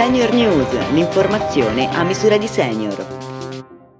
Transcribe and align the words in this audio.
Senior 0.00 0.32
News, 0.32 0.92
l'informazione 0.92 1.94
a 1.94 2.02
misura 2.04 2.38
di 2.38 2.46
senior. 2.46 2.96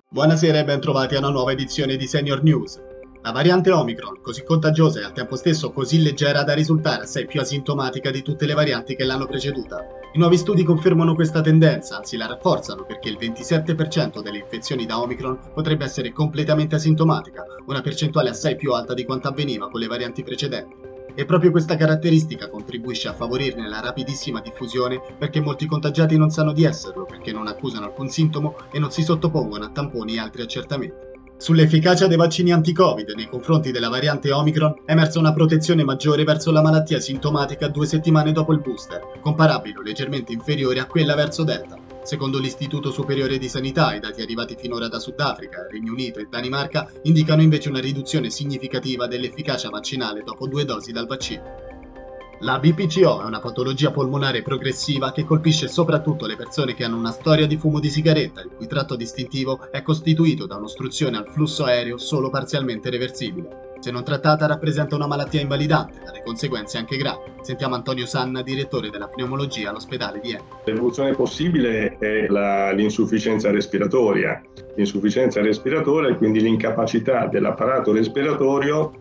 Buonasera 0.09 0.61
e 0.61 0.65
bentrovati 0.65 1.15
a 1.15 1.19
una 1.19 1.29
nuova 1.29 1.53
edizione 1.53 1.97
di 1.97 2.07
Senior 2.07 2.43
News. 2.43 2.81
La 3.21 3.33
variante 3.33 3.71
Omicron, 3.71 4.23
così 4.23 4.43
contagiosa 4.43 5.01
e 5.01 5.05
al 5.05 5.13
tempo 5.13 5.37
stesso 5.37 5.73
così 5.73 6.01
leggera 6.01 6.43
da 6.43 6.55
risultare 6.55 7.03
assai 7.03 7.27
più 7.27 7.39
asintomatica 7.39 8.11
di 8.11 8.23
tutte 8.23 8.47
le 8.47 8.55
varianti 8.55 8.97
che 8.97 9.05
l'hanno 9.05 9.27
preceduta. 9.27 9.85
I 10.15 10.19
nuovi 10.19 10.39
studi 10.39 10.65
confermano 10.65 11.15
questa 11.15 11.43
tendenza, 11.43 11.99
anzi 11.99 12.17
la 12.17 12.29
rafforzano 12.29 12.87
perché 12.87 13.11
il 13.11 13.19
27% 13.21 14.23
delle 14.23 14.39
infezioni 14.39 14.87
da 14.87 15.03
Omicron 15.03 15.51
potrebbe 15.53 15.85
essere 15.85 16.13
completamente 16.13 16.77
asintomatica, 16.77 17.45
una 17.67 17.83
percentuale 17.83 18.31
assai 18.31 18.57
più 18.57 18.73
alta 18.73 18.95
di 18.95 19.05
quanto 19.05 19.29
avveniva 19.29 19.69
con 19.69 19.81
le 19.81 19.87
varianti 19.87 20.23
precedenti. 20.23 20.80
E 21.21 21.27
proprio 21.27 21.51
questa 21.51 21.77
caratteristica 21.77 22.49
contribuisce 22.49 23.09
a 23.09 23.13
favorirne 23.13 23.69
la 23.69 23.81
rapidissima 23.81 24.41
diffusione 24.41 25.03
perché 25.19 25.39
molti 25.39 25.67
contagiati 25.67 26.17
non 26.17 26.31
sanno 26.31 26.55
di 26.55 26.65
esserlo 26.65 27.05
perché 27.05 27.31
non 27.31 27.47
accusano 27.47 27.85
alcun 27.85 28.09
sintomo 28.09 28.57
e 28.73 28.79
non 28.79 28.91
si 28.91 29.03
sottopongono 29.03 29.67
a 29.67 29.69
tamponi 29.69 30.15
e 30.15 30.19
altri 30.19 30.41
accertamenti. 30.41 31.09
Sull'efficacia 31.37 32.07
dei 32.07 32.17
vaccini 32.17 32.53
anti-Covid 32.53 33.11
nei 33.11 33.29
confronti 33.29 33.71
della 33.71 33.91
variante 33.91 34.33
Omicron 34.33 34.77
è 34.87 34.93
emersa 34.93 35.19
una 35.19 35.35
protezione 35.35 35.85
maggiore 35.85 36.25
verso 36.25 36.53
la 36.53 36.63
malattia 36.63 37.01
sintomatica 37.01 37.69
due 37.69 37.85
settimane 37.85 38.33
dopo 38.33 38.55
il 38.55 38.61
booster, 38.61 39.03
comparabile 39.21 39.77
o 39.77 39.83
leggermente 39.83 40.33
inferiore 40.33 40.81
a 40.81 40.87
quella 40.87 41.15
verso 41.15 41.45
Delta. 41.45 41.90
Secondo 42.03 42.39
l'Istituto 42.39 42.91
Superiore 42.91 43.39
di 43.39 43.49
Sanità, 43.49 43.95
i 43.95 44.01
dati 44.01 44.23
arrivati 44.23 44.57
finora 44.57 44.89
da 44.89 44.99
Sudafrica, 44.99 45.67
Regno 45.71 45.93
Unito 45.93 46.19
e 46.19 46.27
Danimarca 46.29 46.91
indicano 47.03 47.43
invece 47.43 47.69
una 47.69 47.79
riduzione 47.79 48.31
significativa 48.31 49.07
dell'efficacia 49.07 49.69
vaccinale 49.69 50.23
dopo 50.23 50.49
due 50.49 50.65
dosi 50.65 50.93
dal 50.93 51.07
vaccino. 51.07 51.43
La 52.41 52.59
BPCO 52.59 53.21
è 53.21 53.25
una 53.25 53.39
patologia 53.39 53.91
polmonare 53.91 54.41
progressiva 54.41 55.13
che 55.13 55.25
colpisce 55.25 55.69
soprattutto 55.69 56.25
le 56.25 56.37
persone 56.37 56.73
che 56.73 56.85
hanno 56.85 56.97
una 56.97 57.13
storia 57.13 57.47
di 57.47 57.59
fumo 57.59 57.81
di 57.81 57.91
sigaretta, 57.91 58.41
il 58.41 58.49
cui 58.57 58.67
tratto 58.67 58.97
distintivo 58.97 59.71
è 59.71 59.83
costituito 59.83 60.47
da 60.47 60.57
un'ostruzione 60.57 61.19
al 61.19 61.29
flusso 61.31 61.65
aereo 61.65 61.99
solo 61.99 62.31
parzialmente 62.31 62.89
reversibile. 62.89 63.70
Se 63.81 63.91
non 63.91 64.05
trattata 64.05 64.47
rappresenta 64.47 64.95
una 64.95 65.07
malattia 65.07 65.41
invalidante, 65.41 66.01
dalle 66.05 66.23
conseguenze 66.23 66.77
anche 66.77 66.99
gravi. 66.99 67.33
Sentiamo 67.41 67.75
Antonio 67.75 68.05
Sanna, 68.05 68.43
direttore 68.43 68.91
della 68.91 69.09
pneumologia 69.09 69.71
all'ospedale 69.71 70.21
di 70.21 70.33
Enna. 70.33 70.45
L'evoluzione 70.65 71.15
possibile 71.15 71.97
è 71.97 72.27
la, 72.29 72.73
l'insufficienza 72.73 73.51
respiratoria. 73.51 74.43
L'insufficienza 74.77 75.41
respiratoria 75.41 76.11
e 76.11 76.17
quindi 76.17 76.43
l'incapacità 76.43 77.27
dell'apparato 77.27 77.91
respiratorio 77.93 78.93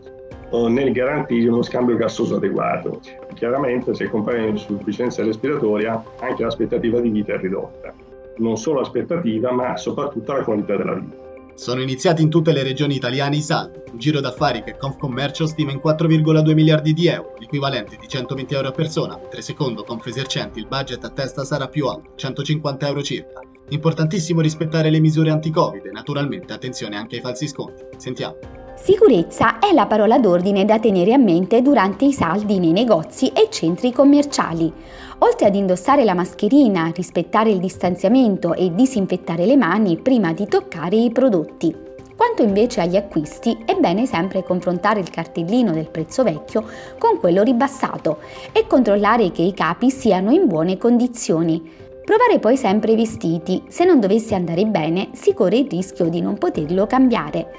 nel 0.51 0.93
garantire 0.93 1.49
uno 1.49 1.61
scambio 1.61 1.97
gassoso 1.97 2.37
adeguato. 2.37 3.01
Chiaramente 3.33 3.93
se 3.93 4.09
compare 4.09 4.39
un'insufficienza 4.39 5.23
respiratoria 5.23 6.01
anche 6.21 6.43
l'aspettativa 6.43 7.01
di 7.01 7.09
vita 7.09 7.33
è 7.33 7.37
ridotta. 7.37 7.93
Non 8.37 8.55
solo 8.55 8.79
l'aspettativa 8.79 9.51
ma 9.51 9.75
soprattutto 9.75 10.31
la 10.31 10.43
qualità 10.43 10.77
della 10.77 10.93
vita. 10.93 11.28
Sono 11.59 11.81
iniziati 11.81 12.21
in 12.21 12.29
tutte 12.29 12.53
le 12.53 12.63
regioni 12.63 12.95
italiane 12.95 13.35
i 13.35 13.41
saldi, 13.41 13.81
un 13.91 13.99
giro 13.99 14.21
d'affari 14.21 14.63
che 14.63 14.77
Confcommercio 14.77 15.45
stima 15.45 15.73
in 15.73 15.81
4,2 15.83 16.53
miliardi 16.53 16.93
di 16.93 17.07
euro, 17.07 17.33
l'equivalente 17.37 17.97
di 17.99 18.07
120 18.07 18.53
euro 18.53 18.69
a 18.69 18.71
persona, 18.71 19.17
mentre 19.17 19.41
secondo 19.41 19.83
Confesercenti 19.83 20.59
il 20.59 20.67
budget 20.67 21.03
a 21.03 21.09
testa 21.09 21.43
sarà 21.43 21.67
più 21.67 21.87
alto, 21.87 22.13
150 22.15 22.87
euro 22.87 23.03
circa. 23.03 23.41
Importantissimo 23.71 24.39
rispettare 24.39 24.89
le 24.89 25.01
misure 25.01 25.31
anti-Covid 25.31 25.85
e 25.85 25.91
naturalmente 25.91 26.53
attenzione 26.53 26.95
anche 26.95 27.17
ai 27.17 27.21
falsi 27.21 27.45
sconti. 27.45 27.83
Sentiamo. 27.97 28.58
Sicurezza 28.81 29.59
è 29.59 29.73
la 29.73 29.85
parola 29.87 30.17
d'ordine 30.17 30.63
da 30.63 30.79
tenere 30.79 31.13
a 31.13 31.17
mente 31.17 31.61
durante 31.61 32.05
i 32.05 32.13
saldi 32.13 32.59
nei 32.59 32.71
negozi 32.71 33.27
e 33.27 33.47
centri 33.49 33.91
commerciali. 33.91 34.71
Oltre 35.19 35.47
ad 35.47 35.55
indossare 35.55 36.05
la 36.05 36.13
mascherina, 36.13 36.91
rispettare 36.95 37.51
il 37.51 37.59
distanziamento 37.59 38.53
e 38.53 38.73
disinfettare 38.73 39.45
le 39.45 39.57
mani 39.57 39.97
prima 39.97 40.31
di 40.31 40.47
toccare 40.47 40.95
i 40.95 41.11
prodotti. 41.11 41.75
Quanto 42.15 42.41
invece 42.41 42.81
agli 42.81 42.95
acquisti, 42.95 43.57
è 43.65 43.75
bene 43.75 44.05
sempre 44.05 44.43
confrontare 44.43 45.01
il 45.01 45.09
cartellino 45.09 45.71
del 45.71 45.89
prezzo 45.89 46.23
vecchio 46.23 46.65
con 46.97 47.19
quello 47.19 47.43
ribassato 47.43 48.19
e 48.53 48.65
controllare 48.65 49.31
che 49.31 49.41
i 49.41 49.53
capi 49.53 49.91
siano 49.91 50.31
in 50.31 50.47
buone 50.47 50.77
condizioni. 50.77 51.88
Provare 52.09 52.39
poi 52.39 52.57
sempre 52.57 52.93
i 52.93 52.95
vestiti, 52.95 53.61
se 53.67 53.85
non 53.85 53.99
dovesse 53.99 54.33
andare 54.33 54.65
bene 54.65 55.09
si 55.11 55.31
corre 55.35 55.57
il 55.57 55.69
rischio 55.69 56.09
di 56.09 56.21
non 56.21 56.39
poterlo 56.39 56.87
cambiare. 56.87 57.51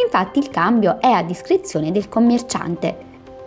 Infatti 0.00 0.38
il 0.38 0.48
cambio 0.48 1.00
è 1.00 1.08
a 1.08 1.24
discrezione 1.24 1.90
del 1.90 2.08
commerciante. 2.08 2.98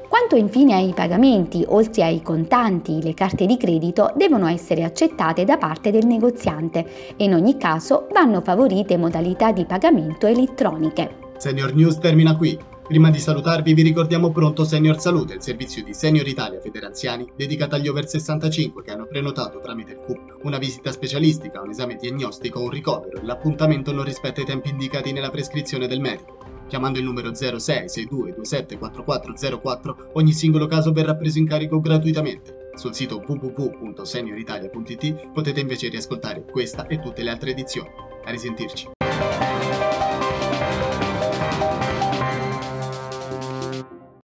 Quanto 0.09 0.35
infine 0.35 0.73
ai 0.73 0.91
pagamenti, 0.93 1.63
oltre 1.65 2.03
ai 2.03 2.21
contanti, 2.21 3.01
le 3.01 3.13
carte 3.13 3.45
di 3.45 3.55
credito 3.55 4.11
devono 4.17 4.47
essere 4.47 4.83
accettate 4.83 5.45
da 5.45 5.55
parte 5.55 5.91
del 5.91 6.05
negoziante 6.05 7.13
e 7.15 7.23
in 7.23 7.35
ogni 7.35 7.55
caso 7.55 8.09
vanno 8.11 8.41
favorite 8.41 8.97
modalità 8.97 9.53
di 9.53 9.63
pagamento 9.63 10.27
elettroniche. 10.27 11.27
Senior 11.37 11.73
News 11.73 11.99
termina 11.99 12.35
qui. 12.35 12.69
Prima 12.89 13.11
di 13.11 13.19
salutarvi 13.19 13.75
vi 13.75 13.83
ricordiamo 13.83 14.31
Pronto 14.31 14.63
Senior 14.63 15.00
Salute, 15.00 15.35
il 15.35 15.44
servizio 15.44 15.83
di 15.83 15.94
Senior 15.94 16.27
Italia 16.27 16.59
Federanziani 16.59 17.31
dedicato 17.35 17.75
agli 17.75 17.88
over 17.88 18.09
65 18.09 18.81
che 18.81 18.89
hanno 18.89 19.05
prenotato 19.05 19.59
tramite 19.59 19.91
il 19.91 20.00
CUP 20.00 20.39
una 20.41 20.57
visita 20.57 20.91
specialistica, 20.91 21.61
un 21.61 21.69
esame 21.69 21.97
diagnostico 21.97 22.57
o 22.57 22.63
un 22.63 22.72
ricovero 22.72 23.19
e 23.19 23.23
l'appuntamento 23.23 23.91
non 23.91 24.05
rispetta 24.05 24.41
i 24.41 24.45
tempi 24.45 24.69
indicati 24.69 25.11
nella 25.11 25.29
prescrizione 25.29 25.85
del 25.85 26.00
medico. 26.00 26.39
Chiamando 26.67 26.97
il 26.97 27.05
numero 27.05 27.29
0662274404 27.29 29.95
ogni 30.13 30.33
singolo 30.33 30.66
caso 30.66 30.91
verrà 30.91 31.16
preso 31.16 31.38
in 31.38 31.45
carico 31.45 31.79
gratuitamente. 31.79 32.71
Sul 32.73 32.95
sito 32.95 33.23
www.senioritalia.it 33.23 35.29
potete 35.31 35.59
invece 35.59 35.89
riascoltare 35.89 36.44
questa 36.44 36.88
e 36.88 37.00
tutte 37.00 37.21
le 37.21 37.29
altre 37.29 37.51
edizioni. 37.51 37.89
A 38.25 38.31
risentirci. 38.31 38.89